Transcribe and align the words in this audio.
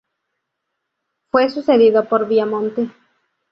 Fue 1.29 1.51
sucedido 1.51 2.09
por 2.09 2.27
Viamonte. 2.27 2.89